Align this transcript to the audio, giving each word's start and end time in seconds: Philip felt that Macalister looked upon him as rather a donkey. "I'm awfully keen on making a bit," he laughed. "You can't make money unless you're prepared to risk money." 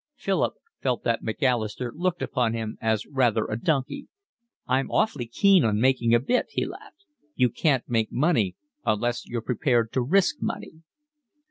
Philip 0.15 0.55
felt 0.81 1.03
that 1.03 1.21
Macalister 1.21 1.93
looked 1.95 2.23
upon 2.23 2.53
him 2.53 2.75
as 2.81 3.05
rather 3.05 3.45
a 3.45 3.55
donkey. 3.55 4.07
"I'm 4.65 4.89
awfully 4.89 5.27
keen 5.27 5.63
on 5.63 5.79
making 5.79 6.15
a 6.15 6.19
bit," 6.19 6.47
he 6.49 6.65
laughed. 6.65 7.05
"You 7.35 7.51
can't 7.51 7.87
make 7.87 8.11
money 8.11 8.55
unless 8.83 9.27
you're 9.27 9.41
prepared 9.41 9.93
to 9.93 10.01
risk 10.01 10.37
money." 10.41 10.81